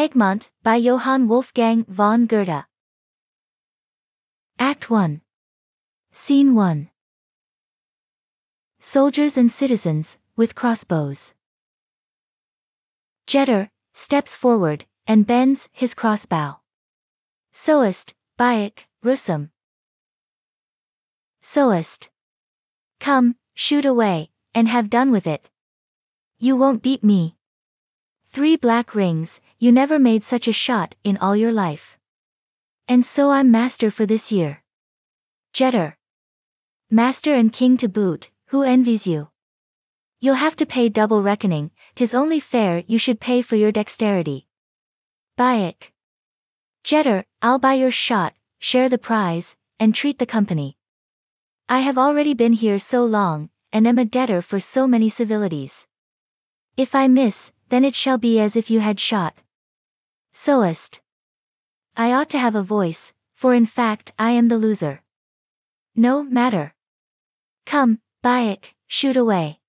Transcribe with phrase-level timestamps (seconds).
[0.00, 2.64] Egmont, by Johann Wolfgang von Goethe.
[4.58, 5.20] Act 1.
[6.10, 6.88] Scene 1.
[8.78, 11.34] Soldiers and citizens, with crossbows.
[13.26, 16.60] Jetter, steps forward, and bends his crossbow.
[17.52, 19.50] Soest, Buyck, Ruysum.
[21.42, 22.08] Soest.
[23.00, 25.50] Come, shoot away, and have done with it.
[26.38, 27.36] You won't beat me.
[28.32, 31.98] Three black rings, you never made such a shot in all your life.
[32.86, 34.62] And so I'm master for this year.
[35.52, 35.94] Jetter.
[36.88, 39.30] Master and king to boot, who envies you?
[40.20, 44.46] You'll have to pay double reckoning, tis only fair you should pay for your dexterity.
[45.36, 45.90] Buyck.
[46.84, 50.76] Jetter, I'll buy your shot, share the prize, and treat the company.
[51.68, 55.88] I have already been here so long, and am a debtor for so many civilities.
[56.76, 59.42] If I miss, then it shall be as if you had shot.
[60.32, 61.00] Soest.
[61.96, 65.02] I ought to have a voice, for in fact I am the loser.
[65.96, 66.74] No matter.
[67.66, 69.60] Come, Buyck, shoot away.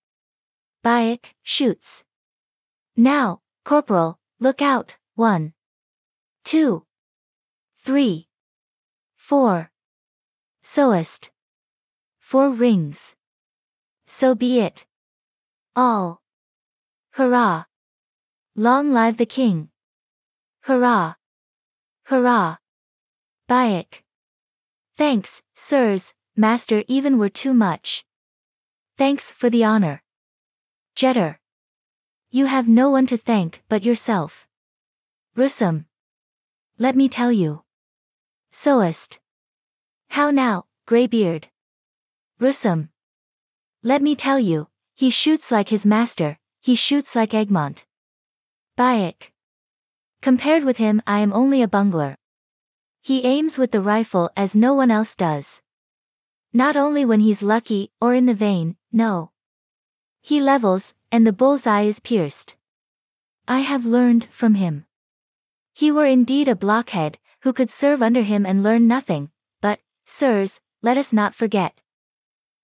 [0.83, 2.03] Buyck, shoots.
[2.97, 5.53] Now, Corporal, look out, one.
[6.43, 6.85] Two.
[7.77, 8.27] Three.
[9.15, 9.71] Four.
[10.63, 11.29] Soest.
[12.19, 13.15] Four rings.
[14.05, 14.85] So be it.
[15.75, 16.21] All.
[17.11, 17.65] Hurrah.
[18.55, 19.69] Long live the king!
[20.63, 21.13] Hurrah!
[22.07, 22.57] Hurrah!
[23.47, 24.03] Buyck.
[24.97, 28.03] Thanks, sirs, master even were too much.
[28.97, 30.03] Thanks for the honor.
[30.97, 31.37] Jetter.
[32.29, 34.45] You have no one to thank but yourself.
[35.37, 35.85] Ruysum.
[36.77, 37.63] Let me tell you.
[38.51, 39.19] Soest.
[40.09, 41.47] How now, greybeard?
[42.41, 42.89] Ruysum.
[43.81, 47.85] Let me tell you, he shoots like his master, he shoots like Egmont.
[48.81, 49.31] Buyck.
[50.23, 52.15] Compared with him I am only a bungler.
[53.03, 55.61] He aims with the rifle as no one else does.
[56.51, 59.29] Not only when he's lucky, or in the vein, no.
[60.19, 62.55] He levels, and the bull's eye is pierced.
[63.47, 64.87] I have learned from him.
[65.75, 69.29] He were indeed a blockhead, who could serve under him and learn nothing,
[69.61, 71.81] but, sirs, let us not forget.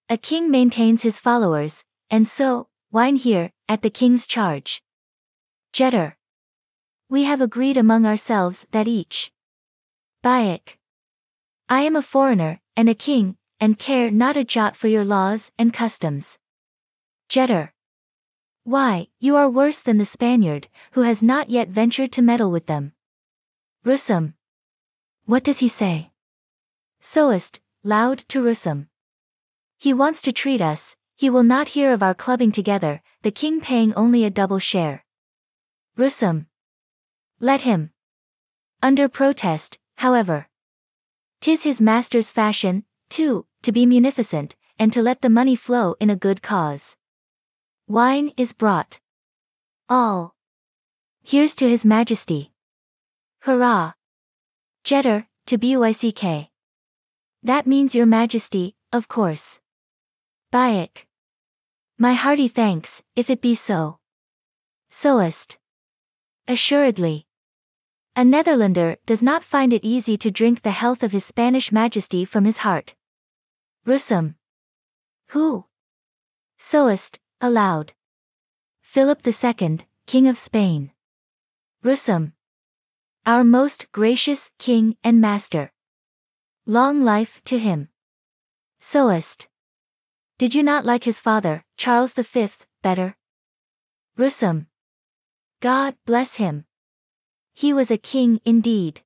[0.10, 4.82] A king maintains his followers, and so, wine here, at the king's charge.
[5.78, 6.17] Jetter.
[7.10, 9.32] We have agreed among ourselves that each.
[10.22, 10.78] Buyck.
[11.70, 15.50] I am a foreigner, and a king, and care not a jot for your laws
[15.58, 16.38] and customs.
[17.30, 17.72] Jetter.
[18.66, 22.66] Why, you are worse than the Spaniard, who has not yet ventured to meddle with
[22.66, 22.92] them.
[23.86, 24.34] Ruysum.
[25.26, 26.12] What does he say?
[27.00, 28.88] Soest, loud to Ruysum.
[29.78, 33.62] He wants to treat us, he will not hear of our clubbing together, the king
[33.62, 35.06] paying only a double share.
[35.98, 36.48] Ruysum.
[37.40, 37.92] Let him.
[38.82, 40.48] Under protest, however.
[41.40, 46.10] Tis his master's fashion, too, to be munificent, and to let the money flow in
[46.10, 46.96] a good cause.
[47.88, 49.00] Wine is brought.
[49.88, 50.34] All.
[51.24, 52.52] Here's to his majesty.
[53.42, 53.94] Hurrah.
[54.84, 56.50] Jetter, to Buyck.
[57.44, 59.60] That means your majesty, of course.
[60.52, 61.06] Buyck.
[62.00, 64.00] My hearty thanks, if it be so.
[64.90, 65.58] Soest.
[66.48, 67.27] Assuredly.
[68.18, 72.26] A Netherlander does not find it easy to drink the health of his Spanish majesty
[72.26, 72.96] from his heart.
[73.86, 74.34] Ruysum.
[75.28, 75.66] Who?
[76.58, 77.94] Soest, aloud.
[78.82, 80.90] Philip II, King of Spain.
[81.86, 82.32] Ruysum.
[83.24, 85.72] Our most gracious King and Master.
[86.66, 87.90] Long life to him.
[88.80, 89.48] Soest.
[90.40, 92.50] Did you not like his father, Charles V,
[92.82, 93.16] better?
[94.18, 94.66] Ruysum.
[95.62, 96.66] God bless him.
[97.58, 99.02] He was a king indeed.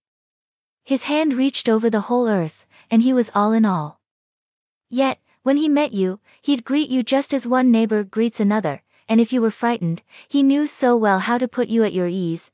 [0.84, 4.02] His hand reached over the whole earth, and he was all in all.
[4.90, 9.22] Yet, when he met you, he'd greet you just as one neighbor greets another, and
[9.22, 12.52] if you were frightened, he knew so well how to put you at your ease.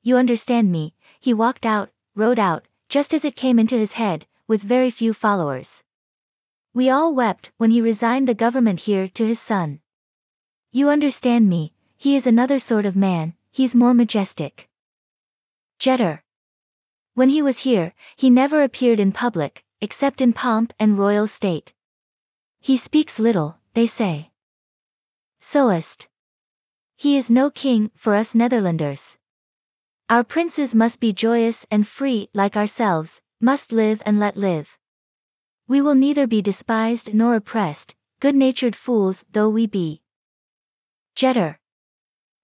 [0.00, 4.26] You understand me, he walked out, rode out, just as it came into his head,
[4.46, 5.82] with very few followers.
[6.72, 9.80] We all wept when he resigned the government here to his son.
[10.70, 14.68] You understand me, he is another sort of man, he's more majestic.
[15.82, 16.20] Jetter.
[17.14, 21.72] When he was here, he never appeared in public, except in pomp and royal state.
[22.60, 24.30] He speaks little, they say.
[25.40, 26.06] Soest.
[26.96, 29.16] He is no king for us Netherlanders.
[30.08, 34.78] Our princes must be joyous and free like ourselves, must live and let live.
[35.66, 40.02] We will neither be despised nor oppressed, good natured fools though we be.
[41.16, 41.56] Jetter.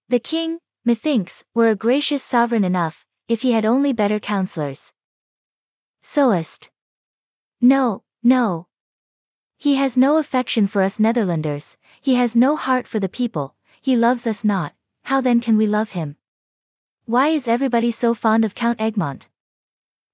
[0.09, 4.91] The king, methinks, were a gracious sovereign enough, if he had only better counselors.
[6.01, 6.71] Soest.
[7.61, 8.65] No, no.
[9.55, 13.95] He has no affection for us Netherlanders, he has no heart for the people, he
[13.95, 14.73] loves us not,
[15.03, 16.15] how then can we love him?
[17.05, 19.27] Why is everybody so fond of Count Egmont?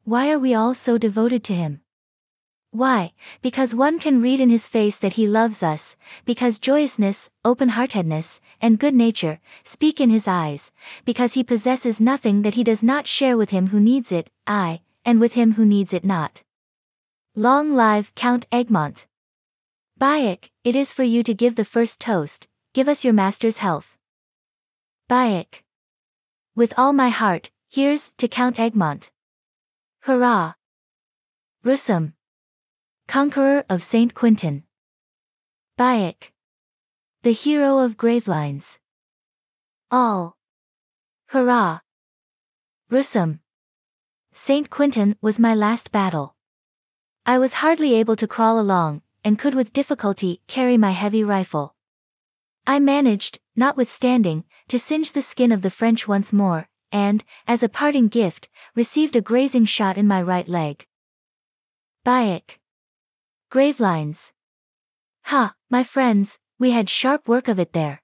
[0.04, 1.82] Why are we all so devoted to him?
[2.76, 3.14] Why?
[3.42, 5.96] Because one can read in his face that he loves us,
[6.26, 10.74] because joyousness, open-heartedness, and good nature, speak in his eyes,
[11.06, 14.82] because he possesses nothing that he does not share with him who needs it, aye,
[15.06, 16.44] and with him who needs it not.
[17.34, 19.06] Long live Count Egmont!
[19.98, 23.96] Buyck, it is for you to give the first toast, give us your master's health.
[25.08, 25.64] Buyck.
[26.58, 29.12] With all my heart, here's to Count Egmont.
[30.02, 30.56] Hurrah!
[31.64, 32.12] Ruysum
[33.08, 34.14] conqueror of St.
[34.14, 34.64] Quentin.
[35.78, 36.32] Buyck.
[37.24, 38.78] The hero of Gravelines.
[39.92, 40.38] All.
[41.28, 41.80] Hurrah!
[42.92, 43.40] Ruysum.
[44.32, 44.70] St.
[44.70, 46.36] Quentin was my last battle.
[47.26, 51.76] I was hardly able to crawl along, and could with difficulty carry my heavy rifle.
[52.68, 57.70] I managed, notwithstanding, to singe the skin of the French once more, and, as a
[57.70, 60.86] parting gift, received a grazing shot in my right leg.
[62.06, 62.60] Buyck.
[63.56, 64.34] Gravelines.
[65.28, 68.02] Ha, my friends, we had sharp work of it there.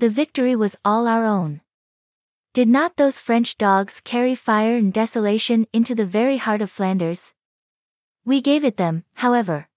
[0.00, 1.60] The victory was all our own.
[2.54, 7.34] Did not those French dogs carry fire and desolation into the very heart of Flanders?
[8.24, 9.68] We gave it them, however.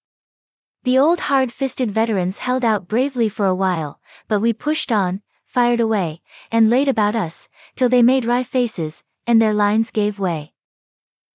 [0.81, 5.79] The old hard-fisted veterans held out bravely for a while, but we pushed on, fired
[5.79, 10.53] away, and laid about us, till they made wry faces, and their lines gave way.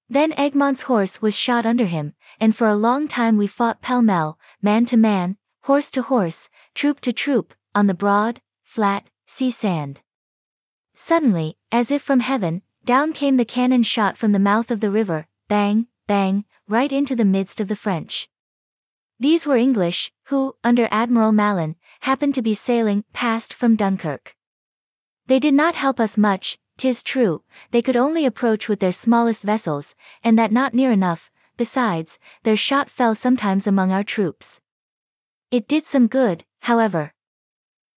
[0.08, 4.38] Then Egmont's horse was shot under him, and for a long time we fought pell-mell,
[4.62, 10.00] man to man, horse to horse, troop to troop, on the broad, flat, sea sand.
[10.94, 14.90] Suddenly, as if from heaven, down came the cannon shot from the mouth of the
[14.90, 18.28] river, bang, bang, right into the midst of the French.
[19.18, 24.36] These were English, who, under Admiral Malin, happened to be sailing past from Dunkirk.
[25.26, 29.42] They did not help us much, tis true, they could only approach with their smallest
[29.42, 34.60] vessels, and that not near enough, besides, their shot fell sometimes among our troops.
[35.50, 37.12] It did some good, however.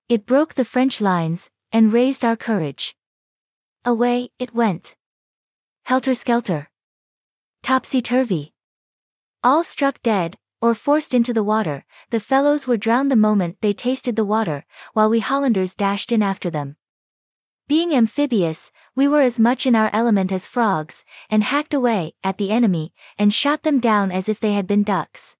[0.07, 2.95] It broke the French lines, and raised our courage.
[3.85, 4.95] Away, it went.
[5.85, 6.69] Helter-skelter.
[7.63, 8.53] Topsy-turvy.
[9.43, 13.73] All struck dead, or forced into the water, the fellows were drowned the moment they
[13.73, 16.75] tasted the water, while we Hollanders dashed in after them.
[17.69, 22.39] Being amphibious, we were as much in our element as frogs, and hacked away at
[22.39, 25.35] the enemy, and shot them down as if they had been ducks.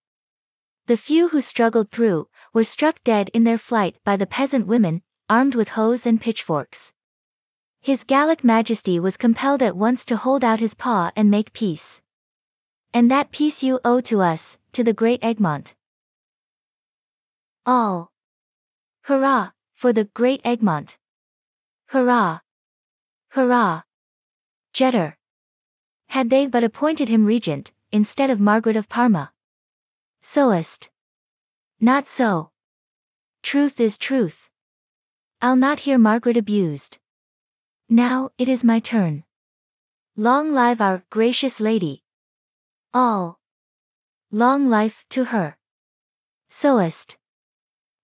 [0.85, 5.01] The few who struggled through, were struck dead in their flight by the peasant women,
[5.27, 6.93] armed with hoes and pitchforks.
[7.81, 11.99] His Gallic Majesty was compelled at once to hold out his paw and make peace.
[12.93, 15.73] And that peace you owe to us, to the great Egmont.
[17.65, 18.11] All.
[19.05, 20.98] Hurrah, for the great Egmont.
[21.89, 22.41] Hurrah!
[23.29, 23.81] Hurrah!
[24.75, 25.15] Jetter.
[26.09, 29.31] Had they but appointed him regent, instead of Margaret of Parma.
[30.21, 30.89] Soest.
[31.79, 32.51] Not so.
[33.41, 34.49] Truth is truth.
[35.41, 36.99] I'll not hear Margaret abused.
[37.89, 39.23] Now, it is my turn.
[40.15, 42.03] Long live our gracious lady.
[42.93, 43.39] All.
[44.31, 45.57] Long life to her.
[46.51, 47.17] Soest.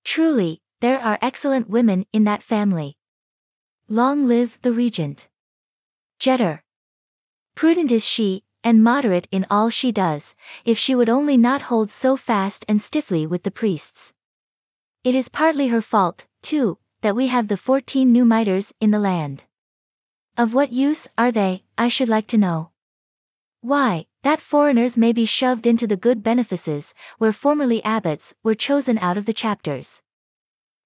[0.03, 2.97] Truly, there are excellent women in that family.
[3.87, 5.27] Long live the regent.
[6.19, 6.61] Jetter.
[7.53, 10.33] Prudent is she, and moderate in all she does,
[10.65, 14.11] if she would only not hold so fast and stiffly with the priests.
[15.03, 18.97] It is partly her fault, too, that we have the fourteen new mitres in the
[18.97, 19.43] land.
[20.35, 22.71] Of what use are they, I should like to know.
[23.61, 28.97] Why, that foreigners may be shoved into the good benefices, where formerly abbots were chosen
[28.97, 30.01] out of the chapters.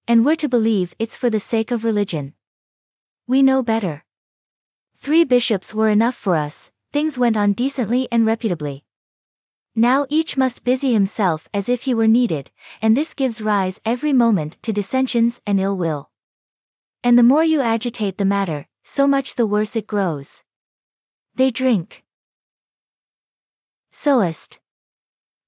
[0.06, 2.34] And we're to believe it's for the sake of religion.
[3.30, 4.04] We know better.
[4.96, 8.82] Three bishops were enough for us, things went on decently and reputably.
[9.72, 12.50] Now each must busy himself as if he were needed,
[12.82, 16.10] and this gives rise every moment to dissensions and ill will.
[17.04, 20.42] And the more you agitate the matter, so much the worse it grows.
[21.36, 22.02] They drink.
[23.92, 24.58] Soest.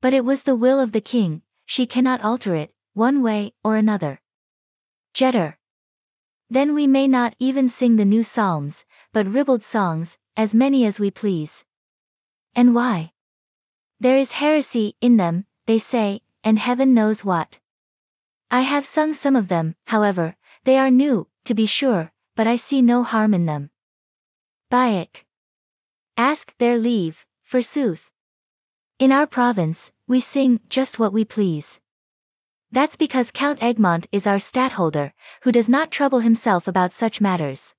[0.01, 3.75] But it was the will of the king, she cannot alter it, one way or
[3.75, 4.21] another.
[5.13, 5.57] Jetter.
[6.53, 11.01] Then we may not even sing the new psalms, but ribald songs, as many as
[11.01, 11.65] we please.
[12.55, 13.13] And why?
[13.99, 17.59] There is heresy in them, they say, and heaven knows what.
[18.51, 22.57] I have sung some of them, however, they are new, to be sure, but I
[22.57, 23.71] see no harm in them.
[24.71, 25.25] Buyck.
[26.19, 28.11] Ask their leave, forsooth.
[28.99, 31.81] In our province, we sing just what we please.
[32.73, 35.13] That's because Count Egmont is our stadtholder,
[35.43, 37.75] who does not trouble himself about such matters.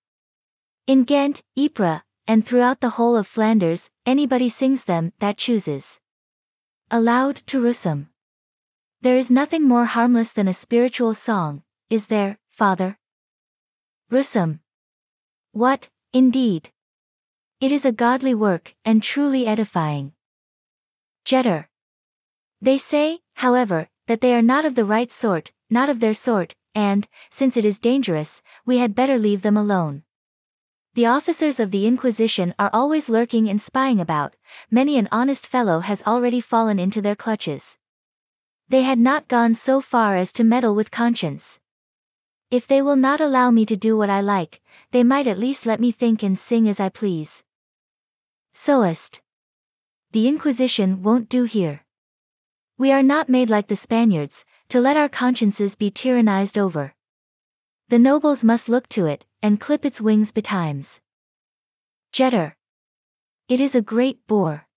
[0.85, 5.99] In Ghent, Ypres, and throughout the whole of Flanders, anybody sings them that chooses.
[6.91, 8.09] Aloud to Ruysum.
[9.01, 12.99] There is nothing more harmless than a spiritual song, is there, father?
[14.11, 14.59] Ruysum.
[15.53, 16.69] What, indeed?
[17.59, 20.13] It is a godly work, and truly edifying.
[21.25, 21.65] Jetter.
[22.61, 26.55] They say, however, that they are not of the right sort, not of their sort,
[26.75, 30.03] and, since it is dangerous, we had better leave them alone.
[30.95, 34.35] The officers of the Inquisition are always lurking and spying about,
[34.69, 37.77] many an honest fellow has already fallen into their clutches.
[38.69, 41.59] They had not gone so far as to meddle with conscience.
[42.51, 45.65] If they will not allow me to do what I like, they might at least
[45.65, 47.41] let me think and sing as I please.
[48.53, 49.21] Soest.
[50.11, 51.81] The Inquisition won't do here.
[52.83, 56.93] We are not made like the Spaniards, to let our consciences be tyrannized over.
[57.87, 60.99] The nobles must look to it, and clip its wings betimes.
[62.11, 62.55] Jetter.
[63.47, 64.67] It is a great bore.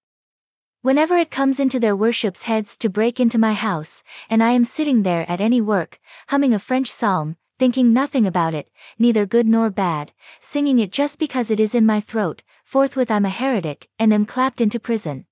[0.82, 4.64] Whenever it comes into their worships' heads to break into my house, and I am
[4.64, 5.98] sitting there at any work,
[6.28, 8.70] humming a French psalm, thinking nothing about it,
[9.00, 13.24] neither good nor bad, singing it just because it is in my throat, forthwith I'm
[13.24, 15.26] a heretic, and am clapped into prison.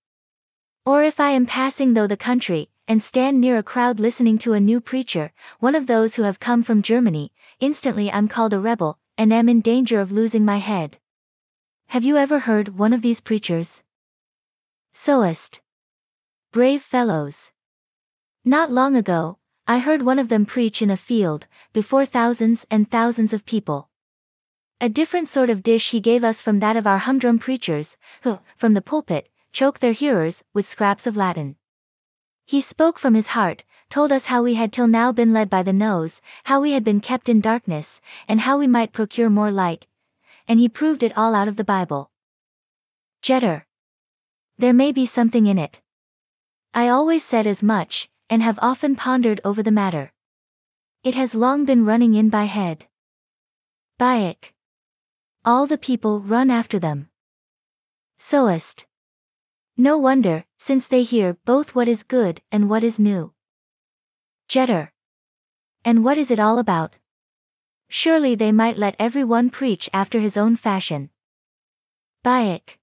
[0.87, 4.53] Or if I am passing through the country, and stand near a crowd listening to
[4.53, 8.59] a new preacher, one of those who have come from Germany, instantly I'm called a
[8.59, 10.99] rebel, and am in danger of losing my head.
[11.87, 13.83] Have you ever heard one of these preachers?
[14.93, 15.63] Soest.
[16.53, 17.53] Brave fellows.
[18.45, 22.91] Not long ago, I heard one of them preach in a field, before thousands and
[22.91, 23.89] thousands of people.
[24.83, 28.41] A different sort of dish he gave us from that of our humdrum preachers, who,
[28.59, 31.55] from the pulpit, choke their hearers with scraps of Latin.
[32.45, 35.63] He spoke from his heart, told us how we had till now been led by
[35.63, 39.53] the nose, how we had been kept in darkness, and how we might procure more
[39.53, 39.87] light.
[40.49, 42.11] And he proved it all out of the Bible.
[43.23, 43.63] Jetter.
[44.59, 45.81] There may be something in it.
[46.75, 50.13] I always said as much, and have often pondered over the matter.
[51.05, 52.87] It has long been running in by head.
[54.01, 54.53] Buyck.
[55.45, 57.09] All the people run after them.
[58.19, 58.87] Soest.
[59.77, 63.33] No wonder, since they hear both what is good and what is new.
[64.49, 64.91] Jetter.
[65.85, 66.95] And what is it all about?
[67.89, 71.11] Surely they might let every one preach after his own fashion.
[72.23, 72.79] Buyck.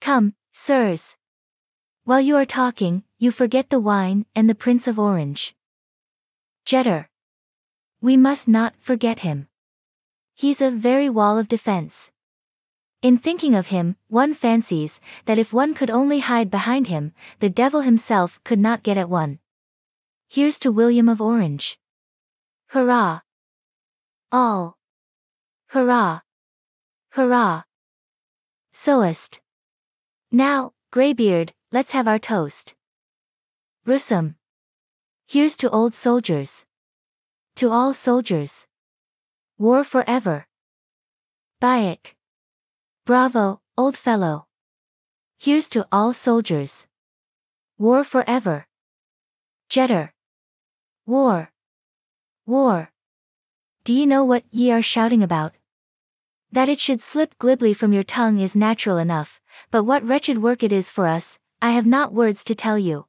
[0.00, 1.16] Come, sirs.
[2.04, 5.56] While you are talking, you forget the wine and the Prince of Orange.
[6.64, 7.06] Jetter.
[8.00, 9.48] We must not forget him.
[10.34, 12.12] He's a very wall of defense.
[13.02, 17.50] In thinking of him, one fancies that if one could only hide behind him, the
[17.50, 19.38] devil himself could not get at one.
[20.28, 21.78] Here's to William of Orange.
[22.68, 23.20] Hurrah!
[24.32, 24.78] All.
[25.68, 26.20] Hurrah!
[27.10, 27.62] Hurrah!
[28.72, 29.40] Soest.
[30.32, 32.74] Now, Greybeard, let's have our toast.
[33.86, 34.34] Ruysum.
[35.28, 36.64] Here's to old soldiers.
[37.56, 38.66] To all soldiers.
[39.58, 40.46] War forever.
[41.60, 42.15] Buyck.
[43.06, 44.48] Bravo, old fellow.
[45.38, 46.88] Here's to all soldiers.
[47.78, 48.66] War forever.
[49.70, 50.10] Jetter.
[51.06, 51.52] War.
[52.46, 52.90] War.
[53.84, 55.52] Do ye know what ye are shouting about?
[56.50, 60.64] That it should slip glibly from your tongue is natural enough, but what wretched work
[60.64, 63.06] it is for us, I have not words to tell you.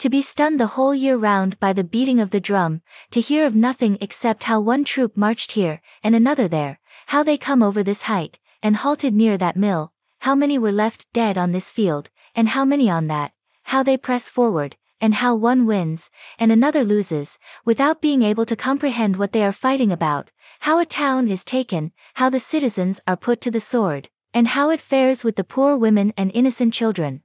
[0.00, 3.46] To be stunned the whole year round by the beating of the drum, to hear
[3.46, 7.82] of nothing except how one troop marched here, and another there, how they come over
[7.82, 12.10] this height, and halted near that mill, how many were left dead on this field,
[12.34, 13.32] and how many on that,
[13.64, 18.56] how they press forward, and how one wins, and another loses, without being able to
[18.56, 23.16] comprehend what they are fighting about, how a town is taken, how the citizens are
[23.16, 27.22] put to the sword, and how it fares with the poor women and innocent children.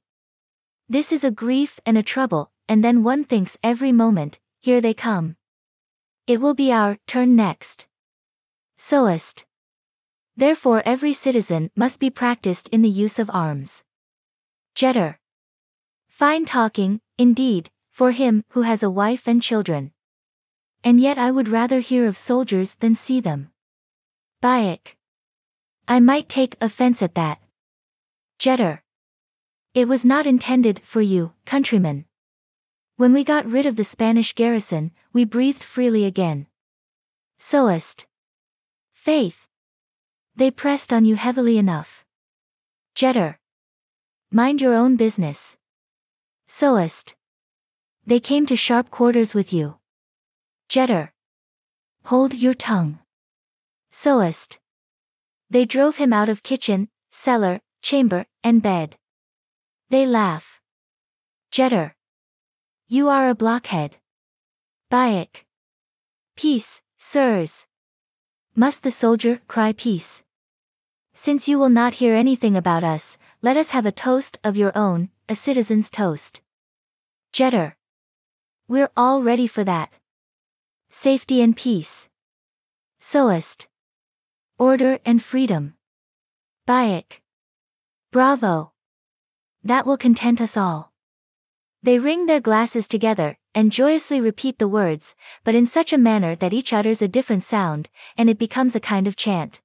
[0.87, 4.93] This is a grief and a trouble, and then one thinks every moment, here they
[4.93, 5.35] come.
[6.27, 7.87] It will be our turn next.
[8.77, 9.45] Soest.
[10.35, 13.83] Therefore every citizen must be practiced in the use of arms.
[14.75, 15.17] Jetter.
[16.07, 19.91] Fine talking, indeed, for him who has a wife and children.
[20.83, 23.51] And yet I would rather hear of soldiers than see them.
[24.41, 24.97] Buyck.
[25.87, 27.39] I might take offense at that.
[28.39, 28.79] Jetter.
[29.73, 32.05] It was not intended for you, countrymen.
[32.95, 36.47] When we got rid of the Spanish garrison, we breathed freely again.
[37.39, 38.05] Soest.
[38.93, 39.47] Faith.
[40.35, 42.03] They pressed on you heavily enough.
[42.95, 43.35] Jetter.
[44.31, 45.55] Mind your own business.
[46.47, 47.13] Soest.
[48.05, 49.75] They came to sharp quarters with you.
[50.69, 51.11] Jetter.
[52.05, 52.97] Hold your tongue.
[53.91, 54.57] Soest.
[55.51, 58.97] They drove him out of kitchen, cellar, chamber, and bed.
[59.89, 60.59] They laugh.
[61.51, 61.93] Jetter.
[62.87, 63.97] You are a blockhead.
[64.89, 65.45] Buyck.
[66.35, 67.67] Peace, sirs.
[68.55, 70.22] Must the soldier cry peace?
[71.15, 74.75] Since you will not hear anything about us, let us have a toast of your
[74.75, 76.41] own, a citizen's toast.
[77.31, 77.73] Jetter.
[78.67, 79.91] We're all ready for that.
[80.89, 82.09] Safety and peace.
[82.99, 83.67] Soest.
[84.57, 85.75] Order and freedom.
[86.65, 87.21] Buyck.
[88.11, 88.71] Bravo.
[89.63, 90.93] That will content us all.
[91.83, 96.35] They ring their glasses together, and joyously repeat the words, but in such a manner
[96.35, 99.61] that each utters a different sound, and it becomes a kind of chant.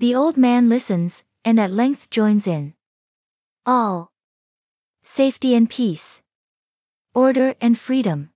[0.00, 2.72] The old man listens, and at length joins in.
[3.66, 4.12] All.
[5.02, 6.22] Safety and peace.
[7.14, 8.29] Order and freedom.